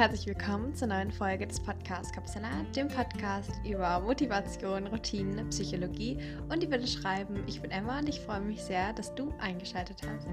herzlich 0.00 0.28
willkommen 0.28 0.74
zur 0.74 0.88
neuen 0.88 1.12
Folge 1.12 1.46
des 1.46 1.60
Podcasts 1.60 2.10
Kapsalat, 2.10 2.74
dem 2.74 2.88
Podcast 2.88 3.50
über 3.66 4.00
Motivation, 4.00 4.86
Routinen, 4.86 5.50
Psychologie 5.50 6.16
und 6.48 6.62
die 6.62 6.70
würde 6.70 6.86
schreiben. 6.86 7.44
Ich 7.46 7.60
bin 7.60 7.70
Emma 7.70 7.98
und 7.98 8.08
ich 8.08 8.18
freue 8.18 8.40
mich 8.40 8.62
sehr, 8.62 8.94
dass 8.94 9.14
du 9.14 9.30
eingeschaltet 9.38 10.00
hast. 10.02 10.26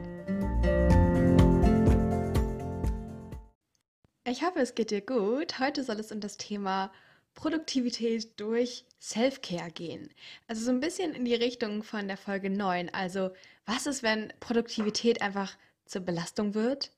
Ich 4.23 4.41
hoffe, 4.41 4.59
es 4.59 4.73
geht 4.73 4.91
dir 4.91 5.01
gut. 5.01 5.59
Heute 5.59 5.83
soll 5.83 5.99
es 5.99 6.13
um 6.13 6.21
das 6.21 6.37
Thema 6.37 6.89
Produktivität 7.33 8.39
durch 8.39 8.85
Self-Care 9.01 9.71
gehen. 9.71 10.07
Also 10.47 10.63
so 10.63 10.71
ein 10.71 10.79
bisschen 10.79 11.13
in 11.13 11.25
die 11.25 11.35
Richtung 11.35 11.83
von 11.83 12.07
der 12.07 12.15
Folge 12.15 12.49
9. 12.49 12.93
Also 12.93 13.31
was 13.65 13.85
ist, 13.85 14.01
wenn 14.01 14.31
Produktivität 14.39 15.21
einfach 15.21 15.57
zur 15.85 16.03
Belastung 16.03 16.53
wird? 16.53 16.91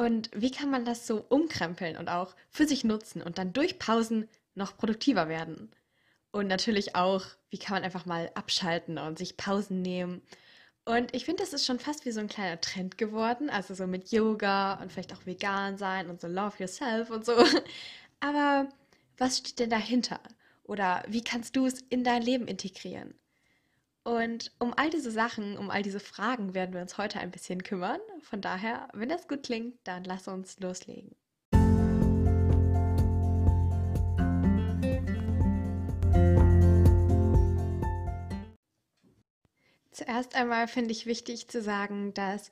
Und 0.00 0.30
wie 0.34 0.50
kann 0.50 0.70
man 0.70 0.86
das 0.86 1.06
so 1.06 1.26
umkrempeln 1.28 1.98
und 1.98 2.08
auch 2.08 2.34
für 2.48 2.66
sich 2.66 2.84
nutzen 2.84 3.20
und 3.20 3.36
dann 3.36 3.52
durch 3.52 3.78
Pausen 3.78 4.30
noch 4.54 4.78
produktiver 4.78 5.28
werden? 5.28 5.70
Und 6.30 6.46
natürlich 6.46 6.96
auch, 6.96 7.26
wie 7.50 7.58
kann 7.58 7.74
man 7.74 7.84
einfach 7.84 8.06
mal 8.06 8.30
abschalten 8.34 8.96
und 8.96 9.18
sich 9.18 9.36
Pausen 9.36 9.82
nehmen? 9.82 10.22
Und 10.86 11.14
ich 11.14 11.26
finde, 11.26 11.42
das 11.42 11.52
ist 11.52 11.66
schon 11.66 11.78
fast 11.78 12.06
wie 12.06 12.12
so 12.12 12.20
ein 12.20 12.28
kleiner 12.28 12.58
Trend 12.62 12.96
geworden. 12.96 13.50
Also 13.50 13.74
so 13.74 13.86
mit 13.86 14.10
Yoga 14.10 14.80
und 14.80 14.90
vielleicht 14.90 15.12
auch 15.12 15.26
vegan 15.26 15.76
sein 15.76 16.08
und 16.08 16.18
so 16.18 16.28
Love 16.28 16.56
Yourself 16.60 17.10
und 17.10 17.26
so. 17.26 17.34
Aber 18.20 18.70
was 19.18 19.36
steht 19.36 19.58
denn 19.58 19.68
dahinter? 19.68 20.20
Oder 20.64 21.02
wie 21.08 21.22
kannst 21.22 21.56
du 21.56 21.66
es 21.66 21.82
in 21.90 22.04
dein 22.04 22.22
Leben 22.22 22.48
integrieren? 22.48 23.19
Und 24.10 24.50
um 24.58 24.74
all 24.76 24.90
diese 24.90 25.12
Sachen, 25.12 25.56
um 25.56 25.70
all 25.70 25.84
diese 25.84 26.00
Fragen 26.00 26.52
werden 26.52 26.74
wir 26.74 26.80
uns 26.80 26.98
heute 26.98 27.20
ein 27.20 27.30
bisschen 27.30 27.62
kümmern. 27.62 28.00
Von 28.22 28.40
daher, 28.40 28.88
wenn 28.92 29.08
das 29.08 29.28
gut 29.28 29.44
klingt, 29.44 29.76
dann 29.84 30.02
lass 30.02 30.26
uns 30.26 30.58
loslegen. 30.58 31.14
Zuerst 39.92 40.34
einmal 40.34 40.66
finde 40.66 40.90
ich 40.90 41.06
wichtig 41.06 41.46
zu 41.46 41.62
sagen, 41.62 42.12
dass 42.12 42.50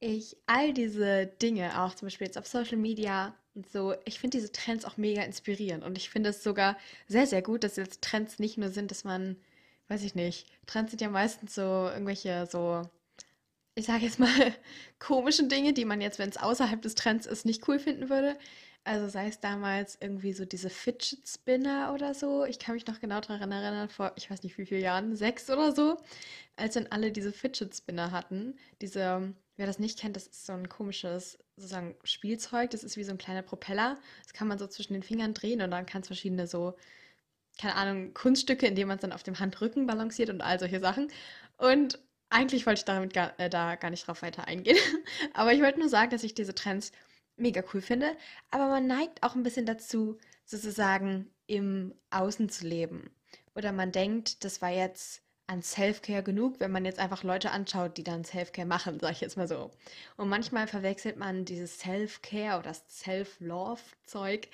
ich 0.00 0.36
all 0.44 0.74
diese 0.74 1.26
Dinge, 1.26 1.80
auch 1.80 1.94
zum 1.94 2.04
Beispiel 2.04 2.26
jetzt 2.26 2.36
auf 2.36 2.46
Social 2.46 2.76
Media 2.76 3.34
und 3.54 3.66
so, 3.70 3.94
ich 4.04 4.20
finde 4.20 4.36
diese 4.36 4.52
Trends 4.52 4.84
auch 4.84 4.98
mega 4.98 5.22
inspirierend. 5.22 5.84
Und 5.84 5.96
ich 5.96 6.10
finde 6.10 6.28
es 6.28 6.42
sogar 6.42 6.76
sehr, 7.06 7.26
sehr 7.26 7.40
gut, 7.40 7.64
dass 7.64 7.76
jetzt 7.76 8.02
Trends 8.02 8.38
nicht 8.38 8.58
nur 8.58 8.68
sind, 8.68 8.90
dass 8.90 9.04
man 9.04 9.38
weiß 9.88 10.02
ich 10.04 10.14
nicht. 10.14 10.46
Trends 10.66 10.92
sind 10.92 11.00
ja 11.00 11.08
meistens 11.08 11.54
so 11.54 11.62
irgendwelche 11.62 12.46
so, 12.46 12.82
ich 13.74 13.86
sage 13.86 14.04
jetzt 14.04 14.18
mal, 14.18 14.28
komischen 14.98 15.48
Dinge, 15.48 15.72
die 15.72 15.84
man 15.84 16.00
jetzt, 16.00 16.18
wenn 16.18 16.28
es 16.30 16.36
außerhalb 16.36 16.80
des 16.82 16.94
Trends 16.94 17.26
ist, 17.26 17.46
nicht 17.46 17.66
cool 17.68 17.78
finden 17.78 18.10
würde. 18.10 18.36
Also 18.84 19.08
sei 19.08 19.28
es 19.28 19.40
damals 19.40 19.98
irgendwie 20.00 20.32
so 20.32 20.46
diese 20.46 20.70
Fidget 20.70 21.28
Spinner 21.28 21.92
oder 21.94 22.14
so. 22.14 22.44
Ich 22.46 22.58
kann 22.58 22.74
mich 22.74 22.86
noch 22.86 23.00
genau 23.00 23.20
daran 23.20 23.52
erinnern, 23.52 23.90
vor, 23.90 24.12
ich 24.16 24.30
weiß 24.30 24.42
nicht 24.42 24.56
wie 24.56 24.64
viele 24.64 24.80
Jahren, 24.80 25.14
sechs 25.14 25.50
oder 25.50 25.74
so, 25.74 25.98
als 26.56 26.74
dann 26.74 26.86
alle 26.86 27.12
diese 27.12 27.32
Fidget 27.32 27.74
Spinner 27.76 28.12
hatten. 28.12 28.56
Diese, 28.80 29.34
wer 29.56 29.66
das 29.66 29.78
nicht 29.78 29.98
kennt, 29.98 30.16
das 30.16 30.26
ist 30.26 30.46
so 30.46 30.54
ein 30.54 30.68
komisches, 30.70 31.38
sozusagen 31.56 31.96
Spielzeug. 32.04 32.70
Das 32.70 32.82
ist 32.82 32.96
wie 32.96 33.04
so 33.04 33.12
ein 33.12 33.18
kleiner 33.18 33.42
Propeller. 33.42 33.98
Das 34.22 34.32
kann 34.32 34.48
man 34.48 34.58
so 34.58 34.66
zwischen 34.66 34.94
den 34.94 35.02
Fingern 35.02 35.34
drehen 35.34 35.60
und 35.60 35.70
dann 35.70 35.84
kann 35.86 36.00
es 36.00 36.06
verschiedene 36.06 36.46
so 36.46 36.74
keine 37.58 37.74
Ahnung, 37.74 38.14
Kunststücke, 38.14 38.66
in 38.66 38.74
denen 38.74 38.88
man 38.88 38.98
es 38.98 39.02
dann 39.02 39.12
auf 39.12 39.22
dem 39.22 39.38
Handrücken 39.38 39.86
balanciert 39.86 40.30
und 40.30 40.40
all 40.40 40.58
solche 40.58 40.80
Sachen. 40.80 41.10
Und 41.56 41.98
eigentlich 42.30 42.66
wollte 42.66 42.80
ich 42.80 42.84
damit 42.84 43.12
gar, 43.12 43.38
äh, 43.38 43.50
da 43.50 43.76
gar 43.76 43.90
nicht 43.90 44.06
drauf 44.06 44.22
weiter 44.22 44.46
eingehen. 44.46 44.76
Aber 45.34 45.52
ich 45.52 45.60
wollte 45.60 45.80
nur 45.80 45.88
sagen, 45.88 46.10
dass 46.10 46.24
ich 46.24 46.34
diese 46.34 46.54
Trends 46.54 46.92
mega 47.36 47.62
cool 47.72 47.80
finde. 47.80 48.16
Aber 48.50 48.68
man 48.68 48.86
neigt 48.86 49.22
auch 49.22 49.34
ein 49.34 49.42
bisschen 49.42 49.66
dazu, 49.66 50.18
sozusagen 50.44 51.30
im 51.46 51.94
Außen 52.10 52.48
zu 52.48 52.66
leben. 52.66 53.10
Oder 53.54 53.72
man 53.72 53.92
denkt, 53.92 54.44
das 54.44 54.62
war 54.62 54.70
jetzt 54.70 55.22
an 55.46 55.62
Self-Care 55.62 56.22
genug, 56.22 56.60
wenn 56.60 56.70
man 56.70 56.84
jetzt 56.84 56.98
einfach 56.98 57.24
Leute 57.24 57.50
anschaut, 57.50 57.96
die 57.96 58.04
dann 58.04 58.24
Self-Care 58.24 58.66
machen, 58.66 59.00
sag 59.00 59.12
ich 59.12 59.20
jetzt 59.22 59.38
mal 59.38 59.48
so. 59.48 59.70
Und 60.16 60.28
manchmal 60.28 60.68
verwechselt 60.68 61.16
man 61.16 61.46
dieses 61.46 61.78
Self-Care 61.78 62.58
oder 62.58 62.68
das 62.68 62.84
Self-Love-Zeug 62.88 64.48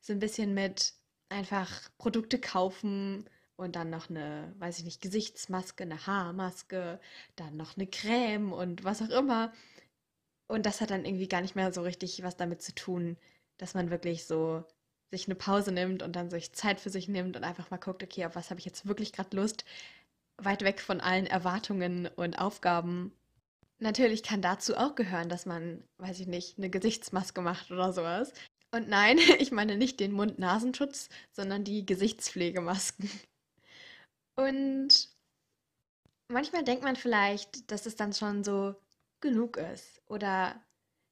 so 0.00 0.12
ein 0.12 0.18
bisschen 0.18 0.52
mit 0.52 0.94
einfach 1.30 1.90
Produkte 1.98 2.38
kaufen 2.38 3.28
und 3.56 3.76
dann 3.76 3.90
noch 3.90 4.10
eine, 4.10 4.54
weiß 4.58 4.78
ich 4.78 4.84
nicht, 4.84 5.00
Gesichtsmaske, 5.00 5.84
eine 5.84 6.06
Haarmaske, 6.06 7.00
dann 7.36 7.56
noch 7.56 7.76
eine 7.76 7.86
Creme 7.86 8.52
und 8.52 8.84
was 8.84 9.02
auch 9.02 9.10
immer. 9.10 9.52
Und 10.48 10.66
das 10.66 10.80
hat 10.80 10.90
dann 10.90 11.04
irgendwie 11.04 11.28
gar 11.28 11.40
nicht 11.42 11.56
mehr 11.56 11.72
so 11.72 11.82
richtig 11.82 12.22
was 12.22 12.36
damit 12.36 12.62
zu 12.62 12.74
tun, 12.74 13.16
dass 13.58 13.74
man 13.74 13.90
wirklich 13.90 14.26
so 14.26 14.64
sich 15.10 15.26
eine 15.26 15.34
Pause 15.34 15.72
nimmt 15.72 16.02
und 16.02 16.16
dann 16.16 16.30
sich 16.30 16.52
Zeit 16.52 16.80
für 16.80 16.90
sich 16.90 17.08
nimmt 17.08 17.36
und 17.36 17.44
einfach 17.44 17.70
mal 17.70 17.78
guckt, 17.78 18.02
okay, 18.02 18.24
auf 18.26 18.36
was 18.36 18.50
habe 18.50 18.60
ich 18.60 18.66
jetzt 18.66 18.86
wirklich 18.86 19.12
gerade 19.12 19.36
Lust, 19.36 19.64
weit 20.38 20.62
weg 20.62 20.80
von 20.80 21.00
allen 21.00 21.26
Erwartungen 21.26 22.08
und 22.16 22.38
Aufgaben. 22.38 23.12
Natürlich 23.78 24.22
kann 24.22 24.42
dazu 24.42 24.76
auch 24.76 24.94
gehören, 24.94 25.28
dass 25.28 25.46
man, 25.46 25.82
weiß 25.98 26.20
ich 26.20 26.26
nicht, 26.26 26.58
eine 26.58 26.70
Gesichtsmaske 26.70 27.40
macht 27.40 27.70
oder 27.70 27.92
sowas. 27.92 28.32
Und 28.72 28.88
nein, 28.88 29.18
ich 29.38 29.52
meine 29.52 29.76
nicht 29.76 30.00
den 30.00 30.12
Mund-Nasenschutz, 30.12 31.08
sondern 31.32 31.64
die 31.64 31.86
Gesichtspflegemasken. 31.86 33.10
Und 34.36 35.08
manchmal 36.28 36.64
denkt 36.64 36.82
man 36.82 36.96
vielleicht, 36.96 37.70
dass 37.70 37.86
es 37.86 37.96
dann 37.96 38.12
schon 38.12 38.44
so 38.44 38.74
genug 39.20 39.56
ist 39.56 40.00
oder 40.06 40.60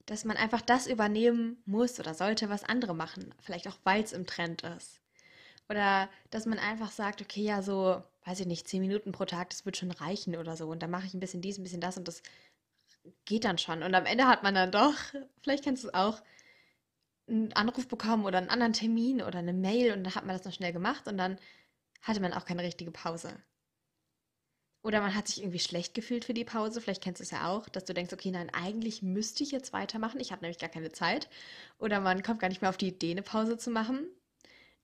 dass 0.06 0.24
man 0.24 0.38
einfach 0.38 0.62
das 0.62 0.86
übernehmen 0.86 1.62
muss 1.66 2.00
oder 2.00 2.14
sollte, 2.14 2.48
was 2.48 2.64
andere 2.64 2.94
machen, 2.94 3.34
vielleicht 3.42 3.69
auch 3.69 3.76
weil 3.84 4.02
es 4.02 4.12
im 4.12 4.26
Trend 4.26 4.62
ist. 4.62 5.00
Oder 5.69 6.08
dass 6.30 6.46
man 6.46 6.58
einfach 6.58 6.90
sagt, 6.90 7.20
okay, 7.20 7.42
ja, 7.42 7.60
so, 7.60 8.02
weiß 8.25 8.40
ich 8.40 8.46
nicht, 8.46 8.66
zehn 8.66 8.80
Minuten 8.80 9.12
pro 9.12 9.26
Tag, 9.26 9.50
das 9.50 9.66
wird 9.66 9.76
schon 9.76 9.90
reichen 9.90 10.34
oder 10.36 10.56
so. 10.56 10.69
Und 10.69 10.82
dann 10.82 10.90
mache 10.90 11.06
ich 11.06 11.12
ein 11.12 11.20
bisschen 11.20 11.42
dies, 11.42 11.58
ein 11.58 11.62
bisschen 11.62 11.82
das 11.82 11.98
und 11.98 12.08
das 12.08 12.22
geht 13.26 13.44
dann 13.44 13.58
schon. 13.58 13.82
Und 13.82 13.94
am 13.94 14.06
Ende 14.06 14.26
hat 14.26 14.42
man 14.42 14.54
dann 14.54 14.72
doch, 14.72 14.94
vielleicht 15.42 15.64
kennst 15.64 15.84
du 15.84 15.88
es 15.88 15.94
auch, 15.94 16.22
einen 17.28 17.52
Anruf 17.52 17.88
bekommen 17.88 18.24
oder 18.24 18.38
einen 18.38 18.50
anderen 18.50 18.72
Termin 18.72 19.22
oder 19.22 19.38
eine 19.38 19.52
Mail 19.52 19.92
und 19.92 20.04
dann 20.04 20.14
hat 20.14 20.26
man 20.26 20.36
das 20.36 20.44
noch 20.44 20.52
schnell 20.52 20.72
gemacht 20.72 21.06
und 21.08 21.18
dann 21.18 21.38
hatte 22.02 22.20
man 22.20 22.32
auch 22.32 22.44
keine 22.44 22.62
richtige 22.62 22.90
Pause. 22.90 23.34
Oder 24.82 25.00
man 25.00 25.14
hat 25.14 25.28
sich 25.28 25.40
irgendwie 25.40 25.58
schlecht 25.58 25.94
gefühlt 25.94 26.24
für 26.24 26.34
die 26.34 26.44
Pause. 26.44 26.80
Vielleicht 26.80 27.02
kennst 27.02 27.20
du 27.20 27.24
es 27.24 27.30
ja 27.30 27.48
auch, 27.48 27.68
dass 27.68 27.84
du 27.84 27.94
denkst, 27.94 28.12
okay, 28.12 28.30
nein, 28.30 28.48
eigentlich 28.54 29.02
müsste 29.02 29.42
ich 29.42 29.50
jetzt 29.50 29.72
weitermachen. 29.72 30.20
Ich 30.20 30.30
habe 30.32 30.42
nämlich 30.42 30.58
gar 30.58 30.70
keine 30.70 30.92
Zeit. 30.92 31.28
Oder 31.78 32.00
man 32.00 32.22
kommt 32.22 32.40
gar 32.40 32.48
nicht 32.48 32.62
mehr 32.62 32.70
auf 32.70 32.76
die 32.76 32.88
Idee, 32.88 33.10
eine 33.10 33.22
Pause 33.22 33.58
zu 33.58 33.70
machen. 33.70 34.06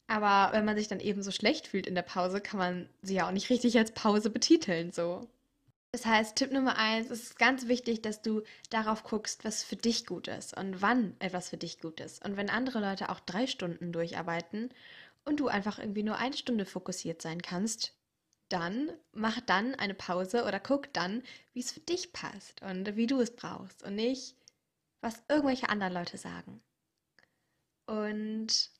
Aber 0.06 0.52
wenn 0.52 0.64
man 0.64 0.76
sich 0.76 0.88
dann 0.88 1.00
eben 1.00 1.22
so 1.22 1.30
schlecht 1.30 1.66
fühlt 1.68 1.86
in 1.86 1.94
der 1.94 2.02
Pause, 2.02 2.40
kann 2.40 2.58
man 2.58 2.88
sie 3.02 3.14
ja 3.14 3.26
auch 3.28 3.32
nicht 3.32 3.50
richtig 3.50 3.78
als 3.78 3.92
Pause 3.92 4.30
betiteln, 4.30 4.92
so. 4.92 5.28
Das 5.94 6.06
heißt, 6.06 6.34
Tipp 6.34 6.50
Nummer 6.50 6.76
eins, 6.76 7.08
es 7.08 7.22
ist 7.22 7.38
ganz 7.38 7.68
wichtig, 7.68 8.02
dass 8.02 8.20
du 8.20 8.42
darauf 8.68 9.04
guckst, 9.04 9.44
was 9.44 9.62
für 9.62 9.76
dich 9.76 10.06
gut 10.06 10.26
ist 10.26 10.56
und 10.56 10.82
wann 10.82 11.14
etwas 11.20 11.50
für 11.50 11.56
dich 11.56 11.78
gut 11.78 12.00
ist. 12.00 12.24
Und 12.24 12.36
wenn 12.36 12.50
andere 12.50 12.80
Leute 12.80 13.10
auch 13.10 13.20
drei 13.20 13.46
Stunden 13.46 13.92
durcharbeiten 13.92 14.70
und 15.24 15.38
du 15.38 15.46
einfach 15.46 15.78
irgendwie 15.78 16.02
nur 16.02 16.16
eine 16.16 16.36
Stunde 16.36 16.66
fokussiert 16.66 17.22
sein 17.22 17.40
kannst, 17.42 17.96
dann 18.48 18.90
mach 19.12 19.40
dann 19.42 19.76
eine 19.76 19.94
Pause 19.94 20.46
oder 20.46 20.58
guck 20.58 20.92
dann, 20.92 21.22
wie 21.52 21.60
es 21.60 21.70
für 21.70 21.78
dich 21.78 22.12
passt 22.12 22.60
und 22.62 22.96
wie 22.96 23.06
du 23.06 23.20
es 23.20 23.30
brauchst 23.30 23.84
und 23.84 23.94
nicht, 23.94 24.34
was 25.00 25.22
irgendwelche 25.28 25.68
anderen 25.68 25.92
Leute 25.92 26.18
sagen. 26.18 26.60
Und 27.86 28.72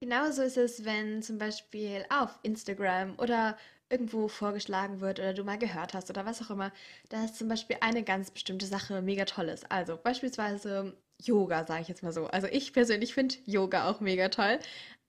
genauso 0.00 0.42
ist 0.42 0.58
es, 0.58 0.84
wenn 0.84 1.22
zum 1.22 1.38
Beispiel 1.38 2.04
auf 2.10 2.38
Instagram 2.42 3.18
oder 3.18 3.56
irgendwo 3.90 4.28
vorgeschlagen 4.28 5.00
wird 5.00 5.18
oder 5.18 5.34
du 5.34 5.44
mal 5.44 5.58
gehört 5.58 5.94
hast 5.94 6.10
oder 6.10 6.26
was 6.26 6.42
auch 6.42 6.50
immer, 6.50 6.72
dass 7.08 7.34
zum 7.34 7.48
Beispiel 7.48 7.76
eine 7.80 8.02
ganz 8.02 8.30
bestimmte 8.30 8.66
Sache 8.66 9.02
mega 9.02 9.24
toll 9.24 9.48
ist. 9.48 9.70
Also 9.70 9.96
beispielsweise 9.96 10.94
Yoga, 11.22 11.64
sage 11.64 11.82
ich 11.82 11.88
jetzt 11.88 12.02
mal 12.02 12.12
so. 12.12 12.26
Also 12.26 12.46
ich 12.48 12.72
persönlich 12.72 13.14
finde 13.14 13.36
Yoga 13.46 13.88
auch 13.88 14.00
mega 14.00 14.28
toll, 14.28 14.58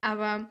aber 0.01 0.49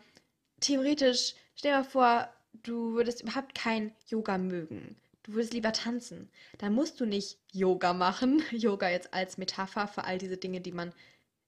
theoretisch, 0.60 1.34
stell 1.54 1.72
dir 1.72 1.78
mal 1.78 1.84
vor, 1.84 2.28
du 2.62 2.94
würdest 2.94 3.22
überhaupt 3.22 3.54
kein 3.54 3.92
Yoga 4.06 4.38
mögen. 4.38 4.96
Du 5.22 5.34
würdest 5.34 5.52
lieber 5.52 5.72
tanzen. 5.72 6.30
Dann 6.58 6.72
musst 6.72 7.00
du 7.00 7.06
nicht 7.06 7.38
Yoga 7.52 7.92
machen. 7.92 8.42
Yoga 8.50 8.88
jetzt 8.88 9.12
als 9.12 9.36
Metapher 9.38 9.86
für 9.88 10.04
all 10.04 10.18
diese 10.18 10.36
Dinge, 10.36 10.60
die 10.60 10.72
man 10.72 10.92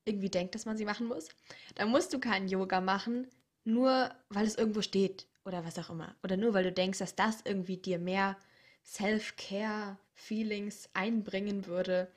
irgendwie 0.04 0.30
denkt, 0.30 0.54
dass 0.54 0.66
man 0.66 0.76
sie 0.76 0.84
machen 0.84 1.06
muss. 1.08 1.28
Dann 1.76 1.90
musst 1.90 2.12
du 2.12 2.18
keinen 2.18 2.48
Yoga 2.48 2.80
machen, 2.80 3.28
nur 3.64 4.10
weil 4.28 4.46
es 4.46 4.56
irgendwo 4.56 4.82
steht 4.82 5.26
oder 5.50 5.64
was 5.64 5.78
auch 5.78 5.90
immer. 5.90 6.14
Oder 6.22 6.36
nur 6.36 6.54
weil 6.54 6.64
du 6.64 6.72
denkst, 6.72 7.00
dass 7.00 7.16
das 7.16 7.40
irgendwie 7.44 7.76
dir 7.76 7.98
mehr 7.98 8.36
Self-Care-Feelings 8.84 10.90
einbringen 10.94 11.66
würde, 11.66 12.10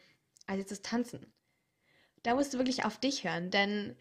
als 0.46 0.60
jetzt 0.60 0.72
das 0.72 0.82
Tanzen. 0.84 1.26
Da 2.22 2.36
musst 2.36 2.54
du 2.54 2.60
wirklich 2.60 2.86
auf 2.86 3.00
dich 3.00 3.24
hören, 3.24 3.50
denn 3.50 3.96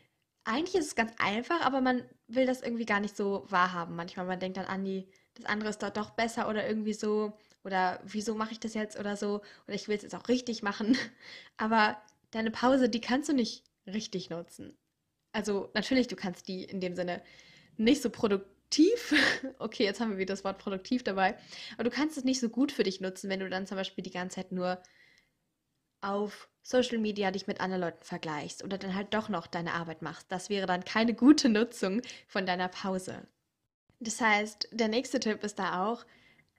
eigentlich 0.45 0.75
ist 0.75 0.89
es 0.89 0.95
ganz 0.95 1.13
einfach, 1.19 1.63
aber 1.63 1.81
man 1.81 2.05
will 2.29 2.47
das 2.47 2.63
irgendwie 2.63 2.85
gar 2.85 3.01
nicht 3.01 3.17
so 3.17 3.47
wahrhaben. 3.49 3.97
Manchmal 3.97 4.27
man 4.27 4.41
denkt 4.41 4.59
dann 4.59 4.67
an 4.67 4.85
die, 4.85 5.09
das 5.35 5.47
andere 5.47 5.71
ist 5.71 5.83
dort 5.83 5.97
doch 5.97 6.11
besser 6.11 6.49
oder 6.49 6.67
irgendwie 6.67 6.95
so. 6.95 7.33
Oder 7.65 8.01
wieso 8.05 8.35
mache 8.35 8.53
ich 8.53 8.61
das 8.61 8.75
jetzt 8.75 8.99
oder 8.99 9.17
so? 9.17 9.41
Oder 9.67 9.77
ich 9.77 9.89
will 9.89 9.97
es 9.97 10.03
jetzt 10.03 10.15
auch 10.15 10.29
richtig 10.29 10.63
machen. 10.63 10.97
Aber 11.57 11.97
deine 12.33 12.51
Pause, 12.51 12.89
die 12.89 13.01
kannst 13.01 13.29
du 13.29 13.33
nicht 13.33 13.65
richtig 13.87 14.31
nutzen. 14.31 14.77
Also 15.33 15.71
natürlich, 15.75 16.09
du 16.09 16.17
kannst 16.17 16.49
die 16.49 16.65
in 16.65 16.81
dem 16.81 16.97
Sinne 16.97 17.23
nicht 17.77 18.03
so 18.03 18.11
produktiv, 18.73 19.15
okay, 19.59 19.85
jetzt 19.85 20.01
haben 20.01 20.11
wir 20.11 20.19
wieder 20.19 20.35
das 20.35 20.45
Wort 20.45 20.59
produktiv 20.59 21.05
dabei, 21.05 21.37
aber 21.75 21.85
du 21.85 21.91
kannst 21.91 22.17
es 22.17 22.25
nicht 22.25 22.41
so 22.41 22.49
gut 22.49 22.73
für 22.73 22.83
dich 22.83 23.01
nutzen, 23.01 23.29
wenn 23.29 23.41
du 23.41 23.49
dann 23.49 23.67
zum 23.67 23.77
Beispiel 23.77 24.03
die 24.03 24.11
ganze 24.11 24.37
Zeit 24.37 24.53
nur 24.53 24.83
auf 26.01 26.49
Social 26.63 26.99
Media 26.99 27.31
dich 27.31 27.47
mit 27.47 27.61
anderen 27.61 27.83
Leuten 27.83 28.05
vergleichst 28.05 28.65
oder 28.65 28.79
dann 28.79 28.95
halt 28.95 29.15
doch 29.15 29.29
noch 29.29 29.47
deine 29.47 29.75
Arbeit 29.75 30.03
machst. 30.03 30.27
Das 30.31 30.49
wäre 30.49 30.67
dann 30.67 30.85
keine 30.85 31.15
gute 31.15 31.49
Nutzung 31.49 32.03
von 32.27 32.47
deiner 32.47 32.69
Pause. 32.69 33.27
Das 34.01 34.21
heißt, 34.21 34.69
der 34.73 34.89
nächste 34.89 35.21
Tipp 35.21 35.45
ist 35.45 35.59
da 35.59 35.87
auch, 35.87 36.05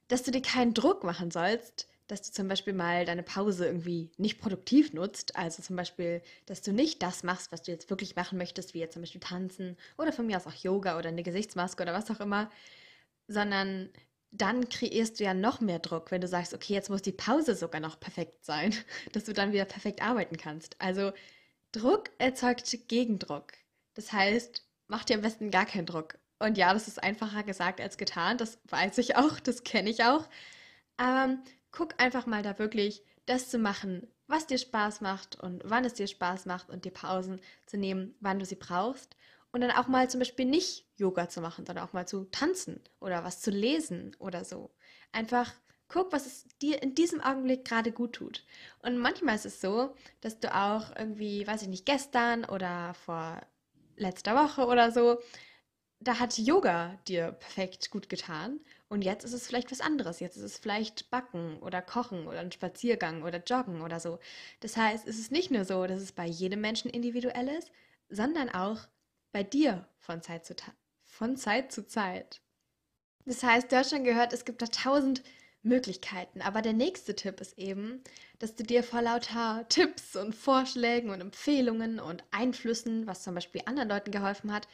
dass 0.08 0.24
du 0.24 0.32
dir 0.32 0.42
keinen 0.42 0.74
Druck 0.74 1.04
machen 1.04 1.32
sollst, 1.32 1.90
dass 2.14 2.22
du 2.22 2.32
zum 2.32 2.48
Beispiel 2.48 2.74
mal 2.74 3.06
deine 3.06 3.24
Pause 3.24 3.66
irgendwie 3.66 4.12
nicht 4.18 4.40
produktiv 4.40 4.94
nutzt. 4.94 5.36
Also 5.36 5.64
zum 5.64 5.76
Beispiel, 5.76 6.22
dass 6.46 6.62
du 6.62 6.72
nicht 6.72 7.02
das 7.02 7.24
machst, 7.24 7.52
was 7.52 7.64
du 7.64 7.72
jetzt 7.72 7.90
wirklich 7.90 8.16
machen 8.16 8.38
möchtest, 8.38 8.76
wie 8.76 8.80
jetzt 8.80 8.94
zum 8.94 9.02
Beispiel 9.02 9.20
tanzen 9.20 9.78
oder 9.98 10.14
von 10.14 10.28
mir 10.28 10.38
aus 10.38 10.46
auch 10.46 10.54
Yoga 10.54 11.00
oder 11.00 11.10
eine 11.10 11.24
Gesichtsmaske 11.24 11.82
oder 11.82 11.92
was 11.94 12.12
auch 12.12 12.20
immer, 12.20 12.52
sondern 13.28 13.90
dann 14.30 14.70
kreierst 14.70 15.20
du 15.20 15.24
ja 15.24 15.34
noch 15.34 15.60
mehr 15.60 15.80
Druck, 15.80 16.12
wenn 16.12 16.22
du 16.22 16.28
sagst, 16.28 16.54
okay, 16.54 16.74
jetzt 16.74 16.92
muss 16.92 17.02
die 17.02 17.12
Pause 17.12 17.56
sogar 17.56 17.82
noch 17.82 18.00
perfekt 18.00 18.46
sein, 18.46 18.76
dass 19.12 19.24
du 19.24 19.34
dann 19.34 19.52
wieder 19.52 19.66
perfekt 19.66 20.04
arbeiten 20.04 20.38
kannst. 20.38 20.80
Also 20.80 21.14
Druck 21.72 22.12
erzeugt 22.20 22.78
Gegendruck. 22.90 23.54
Das 23.96 24.12
heißt, 24.14 24.64
mach 24.88 25.04
dir 25.04 25.16
am 25.16 25.24
besten 25.24 25.50
gar 25.50 25.66
keinen 25.66 25.88
Druck. 25.88 26.20
Und 26.38 26.60
ja, 26.60 26.74
das 26.74 26.88
ist 26.88 27.02
einfacher 27.02 27.42
gesagt 27.42 27.82
als 27.82 27.98
getan, 27.98 28.38
das 28.38 28.60
weiß 28.70 29.00
ich 29.00 29.16
auch, 29.16 29.40
das 29.40 29.64
kenne 29.64 29.90
ich 29.90 30.04
auch. 30.04 30.28
Aber 30.98 31.38
guck 31.74 32.00
einfach 32.02 32.26
mal 32.26 32.44
da 32.44 32.58
wirklich 32.58 33.04
das 33.26 33.50
zu 33.50 33.58
machen, 33.58 34.08
was 34.28 34.48
dir 34.48 34.58
Spaß 34.58 35.02
macht 35.02 35.36
und 35.42 35.62
wann 35.66 35.84
es 35.84 35.96
dir 35.96 36.08
Spaß 36.08 36.46
macht 36.46 36.70
und 36.70 36.86
dir 36.86 36.92
Pausen 36.92 37.42
zu 37.66 37.78
nehmen, 37.78 38.16
wann 38.22 38.40
du 38.40 38.46
sie 38.46 38.56
brauchst 38.56 39.18
und 39.52 39.62
dann 39.62 39.72
auch 39.72 39.88
mal 39.88 40.10
zum 40.10 40.20
Beispiel 40.20 40.46
nicht 40.46 40.88
Yoga 40.96 41.28
zu 41.30 41.42
machen, 41.42 41.66
sondern 41.66 41.86
auch 41.86 41.94
mal 41.94 42.08
zu 42.08 42.26
tanzen 42.26 42.82
oder 43.02 43.24
was 43.24 43.42
zu 43.42 43.52
lesen 43.52 44.16
oder 44.20 44.46
so. 44.46 44.72
Einfach 45.12 45.52
guck, 45.88 46.12
was 46.12 46.26
es 46.26 46.48
dir 46.62 46.82
in 46.82 46.96
diesem 46.96 47.22
Augenblick 47.22 47.66
gerade 47.66 47.92
gut 47.92 48.14
tut. 48.14 48.46
Und 48.80 48.98
manchmal 48.98 49.36
ist 49.36 49.46
es 49.46 49.62
so, 49.62 49.96
dass 50.22 50.40
du 50.40 50.54
auch 50.54 50.96
irgendwie, 50.98 51.46
weiß 51.46 51.62
ich 51.62 51.68
nicht, 51.68 51.86
gestern 51.86 52.46
oder 52.46 52.96
vor 52.96 53.42
letzter 53.96 54.36
Woche 54.36 54.66
oder 54.66 54.92
so, 54.92 55.20
da 56.00 56.20
hat 56.20 56.38
Yoga 56.38 57.00
dir 57.08 57.32
perfekt 57.32 57.92
gut 57.92 58.10
getan. 58.10 58.60
Und 58.94 59.02
jetzt 59.02 59.24
ist 59.24 59.34
es 59.34 59.48
vielleicht 59.48 59.72
was 59.72 59.82
anderes. 59.82 60.20
Jetzt 60.20 60.38
ist 60.38 60.44
es 60.44 60.60
vielleicht 60.60 61.10
Backen 61.10 61.58
oder 61.64 61.82
Kochen 61.82 62.28
oder 62.28 62.42
ein 62.42 62.52
Spaziergang 62.52 63.24
oder 63.24 63.42
Joggen 63.44 63.82
oder 63.82 64.00
so. 64.00 64.20
Das 64.60 64.78
heißt, 64.78 65.08
es 65.08 65.18
ist 65.18 65.32
nicht 65.32 65.50
nur 65.50 65.66
so, 65.66 65.88
dass 65.88 66.00
es 66.00 66.12
bei 66.12 66.28
jedem 66.28 66.62
Menschen 66.62 66.92
individuell 66.92 67.48
ist, 67.48 67.72
sondern 68.10 68.52
auch 68.52 68.82
bei 69.32 69.42
dir 69.42 69.88
von 69.98 70.22
Zeit 70.22 70.46
zu, 70.46 70.54
von 71.02 71.36
Zeit, 71.38 71.72
zu 71.72 71.88
Zeit. 71.88 72.42
Das 73.26 73.42
heißt, 73.42 73.72
du 73.72 73.78
hast 73.78 73.90
schon 73.90 74.04
gehört, 74.04 74.32
es 74.32 74.46
gibt 74.46 74.62
da 74.62 74.68
tausend 74.68 75.24
Möglichkeiten. 75.64 76.44
Aber 76.44 76.62
der 76.62 76.74
nächste 76.74 77.16
Tipp 77.16 77.42
ist 77.42 77.58
eben, 77.58 78.04
dass 78.38 78.54
du 78.54 78.62
dir 78.62 78.84
vor 78.84 79.02
lauter 79.02 79.66
Tipps 79.70 80.16
und 80.16 80.36
Vorschlägen 80.36 81.10
und 81.10 81.20
Empfehlungen 81.20 82.00
und 82.00 82.24
Einflüssen, 82.30 83.08
was 83.08 83.24
zum 83.24 83.34
Beispiel 83.34 83.64
anderen 83.66 83.90
Leuten 83.90 84.12
geholfen 84.12 84.54
hat, 84.54 84.68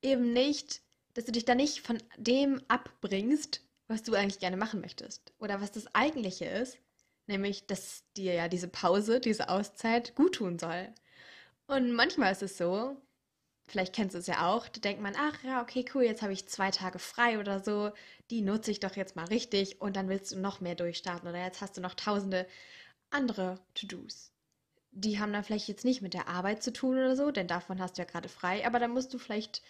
eben 0.00 0.32
nicht, 0.32 0.80
dass 1.18 1.24
du 1.24 1.32
dich 1.32 1.44
da 1.44 1.56
nicht 1.56 1.80
von 1.80 1.98
dem 2.16 2.62
abbringst, 2.68 3.60
was 3.88 4.04
du 4.04 4.14
eigentlich 4.14 4.38
gerne 4.38 4.56
machen 4.56 4.80
möchtest. 4.80 5.32
Oder 5.40 5.60
was 5.60 5.72
das 5.72 5.92
eigentliche 5.92 6.44
ist, 6.44 6.78
nämlich, 7.26 7.66
dass 7.66 8.04
dir 8.16 8.34
ja 8.34 8.46
diese 8.46 8.68
Pause, 8.68 9.18
diese 9.18 9.48
Auszeit 9.48 10.14
gut 10.14 10.36
tun 10.36 10.60
soll. 10.60 10.94
Und 11.66 11.90
manchmal 11.90 12.30
ist 12.30 12.44
es 12.44 12.56
so, 12.56 13.02
vielleicht 13.66 13.96
kennst 13.96 14.14
du 14.14 14.20
es 14.20 14.28
ja 14.28 14.48
auch, 14.48 14.68
da 14.68 14.78
denkt 14.78 15.02
man, 15.02 15.16
ach 15.18 15.42
ja, 15.42 15.60
okay, 15.60 15.84
cool, 15.92 16.04
jetzt 16.04 16.22
habe 16.22 16.32
ich 16.32 16.46
zwei 16.46 16.70
Tage 16.70 17.00
frei 17.00 17.40
oder 17.40 17.64
so, 17.64 17.90
die 18.30 18.40
nutze 18.40 18.70
ich 18.70 18.78
doch 18.78 18.94
jetzt 18.94 19.16
mal 19.16 19.26
richtig 19.26 19.80
und 19.80 19.96
dann 19.96 20.08
willst 20.08 20.30
du 20.30 20.38
noch 20.38 20.60
mehr 20.60 20.76
durchstarten 20.76 21.28
oder 21.28 21.42
jetzt 21.42 21.60
hast 21.60 21.76
du 21.76 21.80
noch 21.80 21.94
tausende 21.94 22.46
andere 23.10 23.58
To-Dos. 23.74 24.30
Die 24.92 25.18
haben 25.18 25.32
dann 25.32 25.42
vielleicht 25.42 25.66
jetzt 25.66 25.84
nicht 25.84 26.00
mit 26.00 26.14
der 26.14 26.28
Arbeit 26.28 26.62
zu 26.62 26.72
tun 26.72 26.96
oder 26.96 27.16
so, 27.16 27.32
denn 27.32 27.48
davon 27.48 27.80
hast 27.80 27.98
du 27.98 28.02
ja 28.02 28.06
gerade 28.08 28.28
frei, 28.28 28.64
aber 28.64 28.78
dann 28.78 28.92
musst 28.92 29.12
du 29.12 29.18
vielleicht 29.18 29.62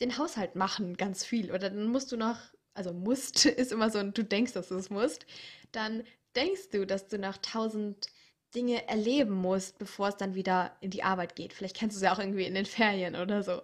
den 0.00 0.18
Haushalt 0.18 0.56
machen, 0.56 0.96
ganz 0.96 1.24
viel. 1.24 1.50
Oder 1.50 1.70
dann 1.70 1.86
musst 1.86 2.12
du 2.12 2.16
noch, 2.16 2.38
also 2.74 2.92
musst 2.92 3.46
ist 3.46 3.72
immer 3.72 3.90
so, 3.90 4.02
du 4.02 4.24
denkst, 4.24 4.52
dass 4.52 4.68
du 4.68 4.76
es 4.76 4.90
musst, 4.90 5.26
dann 5.72 6.04
denkst 6.34 6.70
du, 6.72 6.86
dass 6.86 7.08
du 7.08 7.18
noch 7.18 7.38
tausend 7.38 8.08
Dinge 8.54 8.88
erleben 8.88 9.34
musst, 9.34 9.78
bevor 9.78 10.08
es 10.08 10.16
dann 10.16 10.34
wieder 10.34 10.76
in 10.80 10.90
die 10.90 11.02
Arbeit 11.02 11.36
geht. 11.36 11.52
Vielleicht 11.52 11.76
kennst 11.76 11.96
du 11.96 11.98
es 11.98 12.02
ja 12.02 12.12
auch 12.14 12.18
irgendwie 12.18 12.44
in 12.44 12.54
den 12.54 12.66
Ferien 12.66 13.16
oder 13.16 13.42
so. 13.42 13.62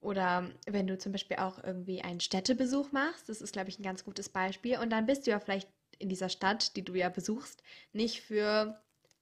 Oder 0.00 0.50
wenn 0.66 0.86
du 0.86 0.96
zum 0.96 1.12
Beispiel 1.12 1.36
auch 1.36 1.62
irgendwie 1.62 2.00
einen 2.00 2.20
Städtebesuch 2.20 2.90
machst, 2.90 3.28
das 3.28 3.42
ist, 3.42 3.52
glaube 3.52 3.68
ich, 3.68 3.78
ein 3.78 3.82
ganz 3.82 4.04
gutes 4.04 4.30
Beispiel. 4.30 4.78
Und 4.78 4.90
dann 4.90 5.06
bist 5.06 5.26
du 5.26 5.30
ja 5.30 5.38
vielleicht 5.38 5.68
in 5.98 6.08
dieser 6.08 6.30
Stadt, 6.30 6.74
die 6.76 6.84
du 6.84 6.94
ja 6.94 7.10
besuchst, 7.10 7.62
nicht 7.92 8.22
für 8.22 8.80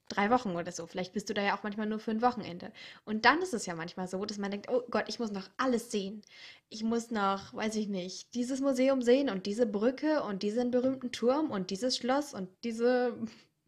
drei 0.09 0.29
Wochen 0.29 0.55
oder 0.55 0.71
so. 0.71 0.85
Vielleicht 0.85 1.13
bist 1.13 1.29
du 1.29 1.33
da 1.33 1.41
ja 1.41 1.57
auch 1.57 1.63
manchmal 1.63 1.87
nur 1.87 1.99
für 1.99 2.11
ein 2.11 2.21
Wochenende. 2.21 2.71
Und 3.05 3.25
dann 3.25 3.41
ist 3.41 3.53
es 3.53 3.65
ja 3.65 3.75
manchmal 3.75 4.07
so, 4.07 4.25
dass 4.25 4.37
man 4.37 4.51
denkt, 4.51 4.69
oh 4.69 4.83
Gott, 4.89 5.05
ich 5.07 5.19
muss 5.19 5.31
noch 5.31 5.49
alles 5.57 5.91
sehen. 5.91 6.21
Ich 6.69 6.83
muss 6.83 7.11
noch, 7.11 7.53
weiß 7.53 7.75
ich 7.75 7.87
nicht, 7.87 8.33
dieses 8.33 8.59
Museum 8.59 9.01
sehen 9.01 9.29
und 9.29 9.45
diese 9.45 9.65
Brücke 9.65 10.23
und 10.23 10.43
diesen 10.43 10.71
berühmten 10.71 11.11
Turm 11.11 11.51
und 11.51 11.69
dieses 11.69 11.95
Schloss 11.95 12.33
und 12.33 12.49
diese 12.63 13.17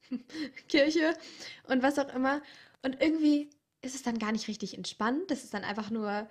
Kirche 0.68 1.16
und 1.68 1.84
was 1.84 2.00
auch 2.00 2.14
immer. 2.14 2.42
Und 2.84 3.02
irgendwie 3.02 3.50
ist 3.82 3.96
es 3.96 4.04
dann 4.04 4.20
gar 4.20 4.32
nicht 4.32 4.48
richtig 4.48 4.76
entspannt. 4.76 5.30
Das 5.32 5.44
ist 5.44 5.54
dann 5.54 5.64
einfach 5.64 5.90
nur 5.90 6.28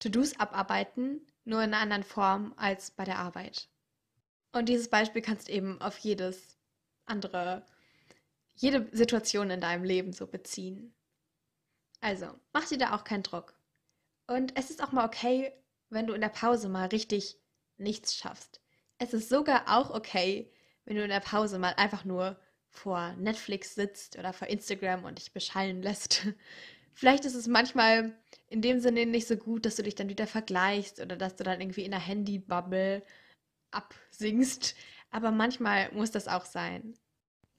To-Dos 0.00 0.38
abarbeiten, 0.38 1.20
nur 1.44 1.62
in 1.62 1.72
einer 1.72 1.82
anderen 1.82 2.02
Form 2.02 2.52
als 2.56 2.90
bei 2.90 3.04
der 3.04 3.18
Arbeit. 3.18 3.68
Und 4.52 4.68
dieses 4.68 4.88
Beispiel 4.88 5.22
kannst 5.22 5.48
du 5.48 5.52
eben 5.52 5.80
auf 5.80 5.98
jedes 5.98 6.58
andere, 7.06 7.64
jede 8.62 8.88
Situation 8.96 9.50
in 9.50 9.60
deinem 9.60 9.82
Leben 9.82 10.12
so 10.12 10.26
beziehen. 10.26 10.94
Also, 12.00 12.26
mach 12.52 12.68
dir 12.68 12.78
da 12.78 12.94
auch 12.94 13.04
keinen 13.04 13.24
Druck. 13.24 13.54
Und 14.28 14.56
es 14.56 14.70
ist 14.70 14.82
auch 14.82 14.92
mal 14.92 15.04
okay, 15.04 15.52
wenn 15.90 16.06
du 16.06 16.14
in 16.14 16.20
der 16.20 16.28
Pause 16.28 16.68
mal 16.68 16.86
richtig 16.86 17.38
nichts 17.76 18.14
schaffst. 18.14 18.60
Es 18.98 19.12
ist 19.12 19.28
sogar 19.28 19.64
auch 19.66 19.90
okay, 19.90 20.50
wenn 20.84 20.96
du 20.96 21.02
in 21.02 21.10
der 21.10 21.20
Pause 21.20 21.58
mal 21.58 21.74
einfach 21.76 22.04
nur 22.04 22.38
vor 22.68 23.14
Netflix 23.18 23.74
sitzt 23.74 24.16
oder 24.16 24.32
vor 24.32 24.46
Instagram 24.46 25.04
und 25.04 25.18
dich 25.18 25.32
beschallen 25.32 25.82
lässt. 25.82 26.26
Vielleicht 26.94 27.24
ist 27.24 27.34
es 27.34 27.48
manchmal 27.48 28.16
in 28.48 28.62
dem 28.62 28.78
Sinne 28.78 29.06
nicht 29.06 29.26
so 29.26 29.36
gut, 29.36 29.66
dass 29.66 29.76
du 29.76 29.82
dich 29.82 29.96
dann 29.96 30.08
wieder 30.08 30.26
vergleichst 30.28 31.00
oder 31.00 31.16
dass 31.16 31.34
du 31.34 31.42
dann 31.42 31.60
irgendwie 31.60 31.84
in 31.84 31.90
der 31.90 32.00
Handy-Bubble 32.00 33.02
absinkst. 33.72 34.76
Aber 35.10 35.32
manchmal 35.32 35.90
muss 35.92 36.12
das 36.12 36.28
auch 36.28 36.44
sein. 36.44 36.94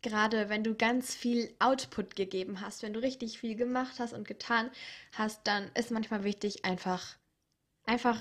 Gerade 0.03 0.49
wenn 0.49 0.63
du 0.63 0.75
ganz 0.75 1.15
viel 1.15 1.55
Output 1.59 2.15
gegeben 2.15 2.61
hast, 2.61 2.83
wenn 2.83 2.93
du 2.93 3.01
richtig 3.01 3.39
viel 3.39 3.55
gemacht 3.55 3.95
hast 3.99 4.13
und 4.13 4.27
getan 4.27 4.69
hast, 5.13 5.47
dann 5.47 5.71
ist 5.73 5.91
manchmal 5.91 6.23
wichtig, 6.23 6.65
einfach, 6.65 7.15
einfach 7.85 8.19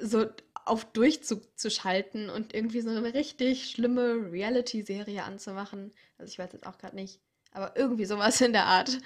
so 0.00 0.26
auf 0.66 0.84
Durchzug 0.84 1.58
zu 1.58 1.70
schalten 1.70 2.28
und 2.28 2.54
irgendwie 2.54 2.82
so 2.82 2.90
eine 2.90 3.14
richtig 3.14 3.70
schlimme 3.70 4.30
Reality-Serie 4.30 5.24
anzumachen. 5.24 5.92
Also 6.18 6.30
ich 6.30 6.38
weiß 6.38 6.52
jetzt 6.52 6.66
auch 6.66 6.78
gerade 6.78 6.94
nicht, 6.94 7.20
aber 7.50 7.76
irgendwie 7.76 8.04
sowas 8.04 8.40
in 8.40 8.52
der 8.52 8.66
Art. 8.66 8.98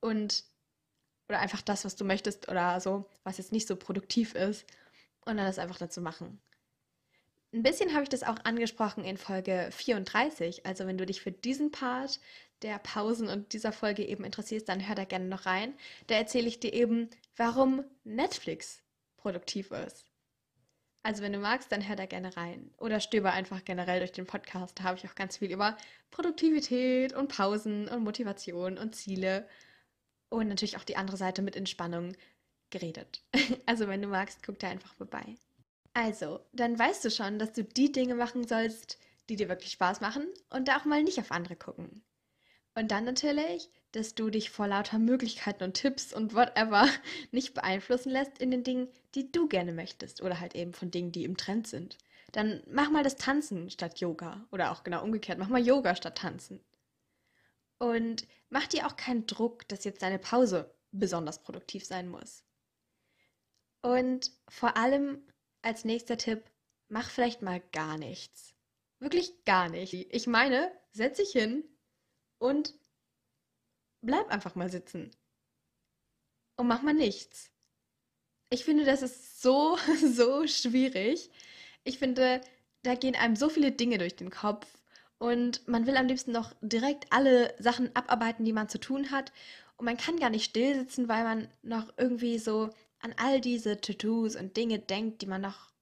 Und 0.00 0.44
oder 1.28 1.40
einfach 1.40 1.62
das, 1.62 1.84
was 1.84 1.96
du 1.96 2.04
möchtest 2.04 2.48
oder 2.48 2.80
so, 2.80 3.10
was 3.24 3.38
jetzt 3.38 3.52
nicht 3.52 3.66
so 3.66 3.76
produktiv 3.76 4.34
ist. 4.34 4.64
Und 5.26 5.36
dann 5.36 5.46
das 5.46 5.58
einfach 5.58 5.78
dazu 5.78 6.00
machen. 6.00 6.40
Ein 7.52 7.62
bisschen 7.62 7.94
habe 7.94 8.02
ich 8.02 8.08
das 8.10 8.24
auch 8.24 8.44
angesprochen 8.44 9.04
in 9.04 9.16
Folge 9.16 9.70
34. 9.72 10.66
Also 10.66 10.86
wenn 10.86 10.98
du 10.98 11.06
dich 11.06 11.22
für 11.22 11.32
diesen 11.32 11.70
Part 11.70 12.20
der 12.62 12.78
Pausen 12.78 13.28
und 13.28 13.52
dieser 13.52 13.72
Folge 13.72 14.04
eben 14.04 14.24
interessierst, 14.24 14.68
dann 14.68 14.86
hör 14.86 14.94
da 14.94 15.04
gerne 15.04 15.26
noch 15.26 15.46
rein. 15.46 15.74
Da 16.08 16.16
erzähle 16.16 16.48
ich 16.48 16.60
dir 16.60 16.74
eben, 16.74 17.08
warum 17.36 17.84
Netflix 18.04 18.82
produktiv 19.16 19.70
ist. 19.70 20.04
Also 21.02 21.22
wenn 21.22 21.32
du 21.32 21.38
magst, 21.38 21.72
dann 21.72 21.88
hör 21.88 21.96
da 21.96 22.04
gerne 22.04 22.36
rein. 22.36 22.70
Oder 22.76 23.00
stöber 23.00 23.32
einfach 23.32 23.64
generell 23.64 24.00
durch 24.00 24.12
den 24.12 24.26
Podcast. 24.26 24.78
Da 24.78 24.84
habe 24.84 24.98
ich 24.98 25.08
auch 25.08 25.14
ganz 25.14 25.38
viel 25.38 25.50
über 25.50 25.76
Produktivität 26.10 27.14
und 27.14 27.28
Pausen 27.28 27.88
und 27.88 28.04
Motivation 28.04 28.76
und 28.76 28.94
Ziele 28.94 29.48
und 30.28 30.48
natürlich 30.48 30.76
auch 30.76 30.84
die 30.84 30.96
andere 30.96 31.16
Seite 31.16 31.40
mit 31.40 31.56
Entspannung 31.56 32.14
geredet. 32.70 33.24
Also 33.64 33.88
wenn 33.88 34.02
du 34.02 34.08
magst, 34.08 34.42
guck 34.42 34.58
da 34.58 34.68
einfach 34.68 34.94
vorbei. 34.94 35.36
Also, 35.98 36.38
dann 36.52 36.78
weißt 36.78 37.04
du 37.04 37.10
schon, 37.10 37.40
dass 37.40 37.54
du 37.54 37.64
die 37.64 37.90
Dinge 37.90 38.14
machen 38.14 38.46
sollst, 38.46 39.00
die 39.28 39.34
dir 39.34 39.48
wirklich 39.48 39.72
Spaß 39.72 40.00
machen 40.00 40.28
und 40.48 40.68
da 40.68 40.78
auch 40.78 40.84
mal 40.84 41.02
nicht 41.02 41.18
auf 41.18 41.32
andere 41.32 41.56
gucken. 41.56 42.04
Und 42.76 42.92
dann 42.92 43.02
natürlich, 43.02 43.68
dass 43.90 44.14
du 44.14 44.30
dich 44.30 44.50
vor 44.50 44.68
lauter 44.68 45.00
Möglichkeiten 45.00 45.64
und 45.64 45.74
Tipps 45.74 46.12
und 46.12 46.36
whatever 46.36 46.88
nicht 47.32 47.52
beeinflussen 47.52 48.10
lässt 48.10 48.38
in 48.38 48.52
den 48.52 48.62
Dingen, 48.62 48.86
die 49.16 49.32
du 49.32 49.48
gerne 49.48 49.72
möchtest 49.72 50.22
oder 50.22 50.38
halt 50.38 50.54
eben 50.54 50.72
von 50.72 50.92
Dingen, 50.92 51.10
die 51.10 51.24
im 51.24 51.36
Trend 51.36 51.66
sind. 51.66 51.98
Dann 52.30 52.62
mach 52.70 52.90
mal 52.90 53.02
das 53.02 53.16
Tanzen 53.16 53.68
statt 53.68 53.98
Yoga 53.98 54.46
oder 54.52 54.70
auch 54.70 54.84
genau 54.84 55.02
umgekehrt, 55.02 55.40
mach 55.40 55.48
mal 55.48 55.66
Yoga 55.66 55.96
statt 55.96 56.18
Tanzen. 56.18 56.60
Und 57.78 58.28
mach 58.50 58.68
dir 58.68 58.86
auch 58.86 58.94
keinen 58.94 59.26
Druck, 59.26 59.66
dass 59.66 59.82
jetzt 59.82 60.02
deine 60.02 60.20
Pause 60.20 60.72
besonders 60.92 61.42
produktiv 61.42 61.84
sein 61.84 62.08
muss. 62.08 62.44
Und 63.82 64.30
vor 64.48 64.76
allem 64.76 65.22
als 65.62 65.84
nächster 65.84 66.16
Tipp, 66.16 66.44
mach 66.88 67.10
vielleicht 67.10 67.42
mal 67.42 67.60
gar 67.72 67.98
nichts. 67.98 68.54
Wirklich 69.00 69.44
gar 69.44 69.68
nicht. 69.68 69.92
Ich 69.94 70.26
meine, 70.26 70.72
setz 70.92 71.18
dich 71.18 71.30
hin 71.30 71.64
und 72.38 72.74
bleib 74.00 74.28
einfach 74.28 74.54
mal 74.54 74.70
sitzen. 74.70 75.10
Und 76.56 76.66
mach 76.66 76.82
mal 76.82 76.94
nichts. 76.94 77.50
Ich 78.50 78.64
finde, 78.64 78.84
das 78.84 79.02
ist 79.02 79.40
so, 79.40 79.76
so 80.04 80.46
schwierig. 80.46 81.30
Ich 81.84 81.98
finde, 81.98 82.40
da 82.82 82.94
gehen 82.94 83.14
einem 83.14 83.36
so 83.36 83.48
viele 83.48 83.72
Dinge 83.72 83.98
durch 83.98 84.16
den 84.16 84.30
Kopf 84.30 84.66
und 85.18 85.66
man 85.66 85.86
will 85.86 85.96
am 85.96 86.06
liebsten 86.06 86.32
noch 86.32 86.54
direkt 86.60 87.12
alle 87.12 87.54
Sachen 87.58 87.94
abarbeiten, 87.94 88.44
die 88.44 88.52
man 88.52 88.68
zu 88.68 88.78
tun 88.78 89.10
hat. 89.10 89.32
Und 89.76 89.84
man 89.84 89.96
kann 89.96 90.18
gar 90.18 90.30
nicht 90.30 90.44
still 90.44 90.74
sitzen, 90.74 91.08
weil 91.08 91.24
man 91.24 91.48
noch 91.62 91.92
irgendwie 91.96 92.38
so 92.38 92.70
an 93.00 93.14
all 93.16 93.40
diese 93.40 93.80
To-Dos 93.80 94.36
und 94.36 94.56
Dinge 94.56 94.78
denkt, 94.78 95.22
die 95.22 95.26
man 95.26 95.42
noch 95.42 95.72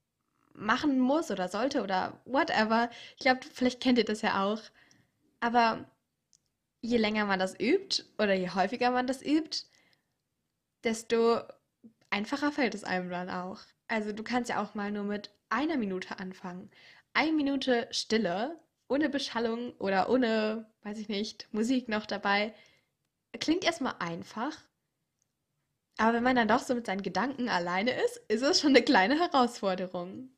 machen 0.52 0.98
muss 0.98 1.30
oder 1.30 1.48
sollte 1.48 1.82
oder 1.82 2.20
whatever. 2.24 2.90
Ich 3.16 3.20
glaube, 3.20 3.40
vielleicht 3.52 3.80
kennt 3.80 3.98
ihr 3.98 4.04
das 4.04 4.22
ja 4.22 4.44
auch. 4.44 4.60
Aber 5.40 5.90
je 6.80 6.96
länger 6.96 7.26
man 7.26 7.38
das 7.38 7.58
übt 7.58 8.04
oder 8.18 8.34
je 8.34 8.50
häufiger 8.50 8.90
man 8.90 9.06
das 9.06 9.22
übt, 9.22 9.66
desto 10.84 11.40
einfacher 12.10 12.52
fällt 12.52 12.74
es 12.74 12.84
einem 12.84 13.10
dann 13.10 13.30
auch. 13.30 13.60
Also 13.88 14.12
du 14.12 14.22
kannst 14.22 14.50
ja 14.50 14.62
auch 14.62 14.74
mal 14.74 14.90
nur 14.90 15.04
mit 15.04 15.30
einer 15.48 15.76
Minute 15.76 16.18
anfangen. 16.18 16.70
Eine 17.12 17.32
Minute 17.32 17.88
Stille, 17.90 18.58
ohne 18.88 19.08
Beschallung 19.08 19.72
oder 19.78 20.08
ohne, 20.10 20.70
weiß 20.82 20.98
ich 20.98 21.08
nicht, 21.08 21.48
Musik 21.52 21.88
noch 21.88 22.06
dabei. 22.06 22.54
Klingt 23.38 23.64
erstmal 23.64 23.96
einfach. 23.98 24.56
Aber 25.98 26.14
wenn 26.14 26.22
man 26.22 26.36
dann 26.36 26.48
doch 26.48 26.60
so 26.60 26.74
mit 26.74 26.86
seinen 26.86 27.02
Gedanken 27.02 27.48
alleine 27.48 27.92
ist, 28.04 28.18
ist 28.28 28.42
es 28.42 28.60
schon 28.60 28.70
eine 28.70 28.82
kleine 28.82 29.18
Herausforderung. 29.18 30.30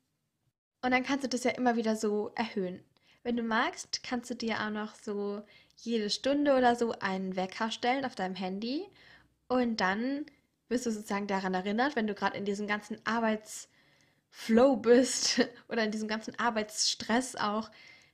Und 0.81 0.91
dann 0.91 1.03
kannst 1.03 1.25
du 1.25 1.29
das 1.29 1.43
ja 1.43 1.51
immer 1.51 1.75
wieder 1.75 1.95
so 1.95 2.31
erhöhen. 2.35 2.83
Wenn 3.23 3.35
du 3.35 3.43
magst, 3.43 4.01
kannst 4.03 4.29
du 4.29 4.35
dir 4.35 4.61
auch 4.61 4.69
noch 4.69 4.95
so 4.95 5.43
jede 5.75 6.09
Stunde 6.09 6.55
oder 6.55 6.75
so 6.75 6.93
einen 6.99 7.35
Wecker 7.35 7.71
stellen 7.71 8.05
auf 8.05 8.15
deinem 8.15 8.35
Handy 8.35 8.87
und 9.47 9.81
dann 9.81 10.25
wirst 10.69 10.85
du 10.85 10.91
sozusagen 10.91 11.27
daran 11.27 11.53
erinnert, 11.53 11.95
wenn 11.95 12.07
du 12.07 12.13
gerade 12.13 12.37
in 12.37 12.45
diesem 12.45 12.67
ganzen 12.67 12.97
Arbeitsflow 13.05 14.77
bist 14.77 15.41
oder 15.67 15.83
in 15.83 15.91
diesem 15.91 16.07
ganzen 16.07 16.37
Arbeitsstress 16.39 17.35
auch, 17.35 17.69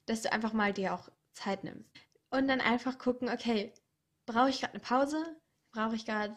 dass 0.07 0.23
du 0.23 0.31
einfach 0.31 0.53
mal 0.53 0.73
dir 0.73 0.93
auch 0.93 1.09
Zeit 1.33 1.63
nimmst. 1.63 1.89
Und 2.31 2.47
dann 2.47 2.61
einfach 2.61 2.97
gucken, 2.97 3.29
okay, 3.29 3.73
brauche 4.25 4.49
ich 4.49 4.61
gerade 4.61 4.73
eine 4.73 4.81
Pause? 4.81 5.23
Brauche 5.71 5.95
ich 5.95 6.05
gerade 6.05 6.35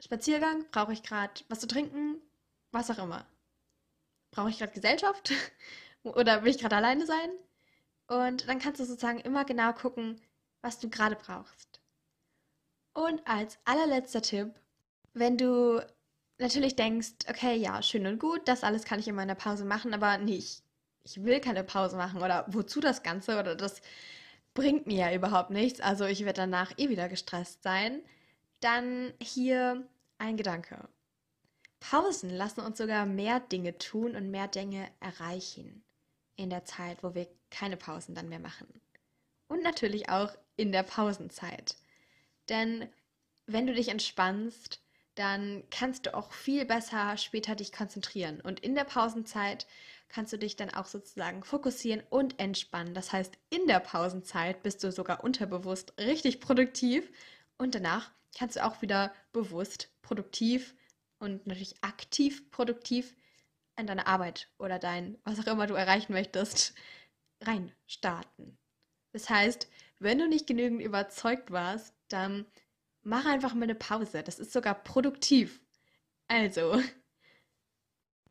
Spaziergang? 0.00 0.64
Brauche 0.70 0.92
ich 0.92 1.02
gerade 1.02 1.32
was 1.48 1.60
zu 1.60 1.66
trinken? 1.66 2.20
Was 2.72 2.90
auch 2.90 2.98
immer. 2.98 3.26
Brauche 4.30 4.50
ich 4.50 4.58
gerade 4.58 4.72
Gesellschaft? 4.72 5.32
Oder 6.02 6.42
will 6.42 6.50
ich 6.50 6.58
gerade 6.58 6.76
alleine 6.76 7.06
sein? 7.06 7.30
Und 8.06 8.48
dann 8.48 8.58
kannst 8.58 8.80
du 8.80 8.84
sozusagen 8.84 9.20
immer 9.20 9.44
genau 9.44 9.72
gucken, 9.72 10.20
was 10.62 10.78
du 10.78 10.88
gerade 10.88 11.16
brauchst. 11.16 11.80
Und 12.92 13.26
als 13.26 13.58
allerletzter 13.64 14.22
Tipp, 14.22 14.52
wenn 15.14 15.36
du 15.36 15.80
natürlich 16.38 16.74
denkst, 16.74 17.12
okay, 17.28 17.56
ja, 17.56 17.82
schön 17.82 18.06
und 18.06 18.18
gut, 18.18 18.48
das 18.48 18.64
alles 18.64 18.84
kann 18.84 18.98
ich 18.98 19.08
in 19.08 19.14
meiner 19.14 19.34
Pause 19.34 19.64
machen, 19.64 19.94
aber 19.94 20.18
nee, 20.18 20.36
ich, 20.36 20.62
ich 21.04 21.22
will 21.22 21.40
keine 21.40 21.62
Pause 21.62 21.96
machen 21.96 22.22
oder 22.22 22.46
wozu 22.48 22.80
das 22.80 23.02
Ganze 23.02 23.38
oder 23.38 23.54
das 23.54 23.80
bringt 24.54 24.86
mir 24.86 25.10
ja 25.10 25.14
überhaupt 25.14 25.50
nichts, 25.50 25.80
also 25.80 26.06
ich 26.06 26.24
werde 26.24 26.40
danach 26.40 26.72
eh 26.78 26.88
wieder 26.88 27.08
gestresst 27.08 27.62
sein, 27.62 28.02
dann 28.60 29.12
hier 29.20 29.86
ein 30.18 30.36
Gedanke. 30.36 30.88
Pausen 31.80 32.30
lassen 32.30 32.60
uns 32.60 32.78
sogar 32.78 33.06
mehr 33.06 33.40
Dinge 33.40 33.78
tun 33.78 34.14
und 34.14 34.30
mehr 34.30 34.48
Dinge 34.48 34.86
erreichen 35.00 35.82
in 36.36 36.50
der 36.50 36.64
Zeit, 36.64 37.02
wo 37.02 37.14
wir 37.14 37.26
keine 37.50 37.76
Pausen 37.76 38.14
dann 38.14 38.28
mehr 38.28 38.38
machen. 38.38 38.68
Und 39.48 39.62
natürlich 39.62 40.08
auch 40.08 40.36
in 40.56 40.72
der 40.72 40.82
Pausenzeit. 40.82 41.76
Denn 42.48 42.88
wenn 43.46 43.66
du 43.66 43.74
dich 43.74 43.88
entspannst, 43.88 44.80
dann 45.14 45.64
kannst 45.70 46.06
du 46.06 46.14
auch 46.14 46.32
viel 46.32 46.64
besser 46.64 47.16
später 47.16 47.54
dich 47.54 47.72
konzentrieren. 47.72 48.40
Und 48.40 48.60
in 48.60 48.74
der 48.74 48.84
Pausenzeit 48.84 49.66
kannst 50.08 50.32
du 50.32 50.38
dich 50.38 50.56
dann 50.56 50.70
auch 50.70 50.86
sozusagen 50.86 51.42
fokussieren 51.42 52.02
und 52.10 52.38
entspannen. 52.38 52.94
Das 52.94 53.12
heißt, 53.12 53.36
in 53.50 53.66
der 53.66 53.80
Pausenzeit 53.80 54.62
bist 54.62 54.84
du 54.84 54.92
sogar 54.92 55.24
unterbewusst 55.24 55.94
richtig 55.98 56.40
produktiv 56.40 57.10
und 57.58 57.74
danach 57.74 58.10
kannst 58.36 58.56
du 58.56 58.64
auch 58.64 58.82
wieder 58.82 59.12
bewusst 59.32 59.90
produktiv 60.02 60.74
und 61.18 61.46
natürlich 61.46 61.82
aktiv 61.82 62.50
produktiv 62.50 63.16
an 63.76 63.86
deine 63.86 64.06
Arbeit 64.06 64.48
oder 64.58 64.78
dein, 64.78 65.18
was 65.24 65.40
auch 65.40 65.46
immer 65.46 65.66
du 65.66 65.74
erreichen 65.74 66.12
möchtest, 66.12 66.74
reinstarten. 67.42 68.58
Das 69.12 69.28
heißt, 69.28 69.68
wenn 69.98 70.18
du 70.18 70.28
nicht 70.28 70.46
genügend 70.46 70.82
überzeugt 70.82 71.50
warst, 71.50 71.94
dann 72.08 72.46
mach 73.02 73.26
einfach 73.26 73.54
mal 73.54 73.64
eine 73.64 73.74
Pause. 73.74 74.22
Das 74.22 74.38
ist 74.38 74.52
sogar 74.52 74.74
produktiv. 74.74 75.60
Also, 76.28 76.80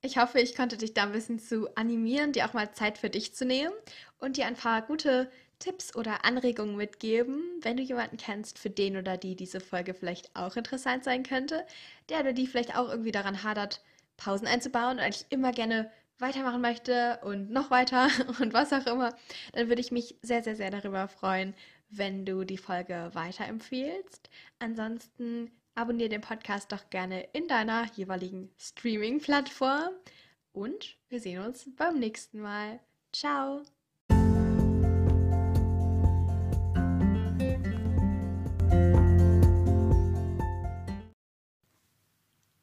ich 0.01 0.17
hoffe, 0.17 0.39
ich 0.39 0.55
konnte 0.55 0.77
dich 0.77 0.93
da 0.93 1.03
ein 1.03 1.11
bisschen 1.11 1.39
zu 1.39 1.75
animieren, 1.75 2.31
dir 2.31 2.47
auch 2.47 2.53
mal 2.53 2.73
Zeit 2.73 2.97
für 2.97 3.09
dich 3.09 3.35
zu 3.35 3.45
nehmen 3.45 3.73
und 4.17 4.37
dir 4.37 4.45
ein 4.45 4.55
paar 4.55 4.81
gute 4.81 5.29
Tipps 5.59 5.95
oder 5.95 6.25
Anregungen 6.25 6.75
mitgeben, 6.75 7.43
wenn 7.61 7.77
du 7.77 7.83
jemanden 7.83 8.17
kennst, 8.17 8.57
für 8.57 8.69
den 8.69 8.97
oder 8.97 9.17
die 9.17 9.35
diese 9.35 9.59
Folge 9.59 9.93
vielleicht 9.93 10.35
auch 10.35 10.55
interessant 10.55 11.03
sein 11.03 11.23
könnte, 11.23 11.65
der 12.09 12.21
oder 12.21 12.33
die 12.33 12.47
vielleicht 12.47 12.75
auch 12.77 12.89
irgendwie 12.89 13.11
daran 13.11 13.43
hadert, 13.43 13.83
Pausen 14.17 14.47
einzubauen 14.47 14.97
und 14.97 14.99
eigentlich 14.99 15.25
immer 15.29 15.51
gerne 15.51 15.91
weitermachen 16.19 16.61
möchte 16.61 17.19
und 17.23 17.49
noch 17.51 17.71
weiter 17.71 18.09
und 18.39 18.53
was 18.53 18.73
auch 18.73 18.85
immer, 18.85 19.15
dann 19.53 19.69
würde 19.69 19.81
ich 19.81 19.91
mich 19.91 20.15
sehr, 20.21 20.43
sehr, 20.43 20.55
sehr 20.55 20.71
darüber 20.71 21.07
freuen, 21.07 21.53
wenn 21.89 22.25
du 22.25 22.43
die 22.43 22.57
Folge 22.57 23.09
weiterempfehlst. 23.13 24.29
Ansonsten 24.59 25.51
abonniere 25.75 26.09
den 26.09 26.21
Podcast 26.21 26.71
doch 26.71 26.89
gerne 26.89 27.23
in 27.33 27.47
deiner 27.47 27.85
jeweiligen 27.93 28.49
Streaming-Plattform 28.57 29.93
und 30.51 30.97
wir 31.07 31.19
sehen 31.19 31.43
uns 31.43 31.69
beim 31.75 31.99
nächsten 31.99 32.41
Mal. 32.41 32.79
Ciao! 33.13 33.63